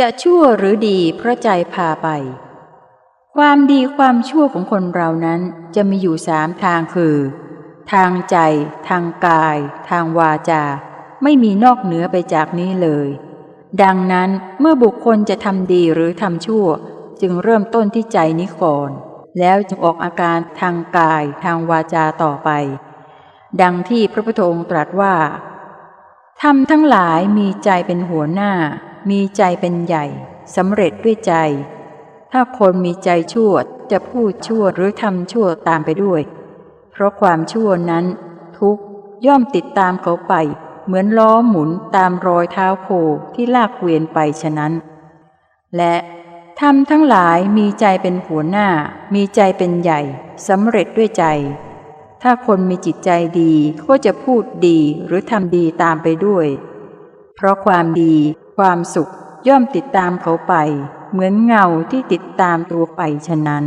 [0.00, 2.08] จะชั่วหรือดีเพราะใจพาไป
[3.36, 5.40] ความดีความชั่วของคนเรานั้น
[5.74, 7.16] จะมีอยู่สามทางคือ
[7.92, 8.36] ทางใจ
[8.88, 9.56] ทางกาย
[9.90, 10.64] ทางวาจา
[11.22, 13.08] ไม่มีนอกเหนือไปจากนี้เลย
[13.82, 16.66] ดังนั้นเมื่อบุคคลจะทำดีหรือทำชั่ว
[17.20, 18.90] จึงเริ่มต้นที่ใจนี้ก่อน
[19.38, 22.50] แล้วจึงออกอาการทางกาย ทางวาจาต่อไป
[23.60, 25.14] ดังที่พระพุทธองค์ตรัสว่า
[26.42, 28.52] ทำทั้งหลายมีใจเป็นหัวหน้า
[29.10, 30.04] มีใจเป็นใหญ่
[30.56, 31.34] สำเร็จด้วยใจ
[32.32, 33.52] ถ้าคนมีใจชั่ว
[33.90, 36.22] จะพูดชั่วหรือทำชั่วตามไปด้วย
[36.92, 38.04] เพราะความชั่วนั้น
[38.58, 38.78] ทุก
[39.26, 40.34] ย่อมติดตามเขาไป
[40.84, 42.88] เหมือนล้อหมุนตามรอยเท้าโค
[43.34, 44.72] ที่ลากเกวียนไปฉะนั้น
[45.76, 45.94] และ
[46.60, 48.68] ทำทั้งหลายมีใจเป็นหัวหน้า
[49.14, 50.00] มีใจเป็นใหญ่
[50.48, 51.24] สำเร็จด้วยใจ
[52.22, 53.54] ถ้าคนมีจิตใจดี
[53.86, 56.46] ก็จะพูดดีหรือทำดีตามไปด้วย
[57.36, 58.16] เพราะความดี
[58.56, 59.10] ความสุข
[59.48, 60.54] ย่อมติดตามเขาไป
[61.10, 63.64] เหมือนเงาที่ติดตามตัวไปฉะนั้น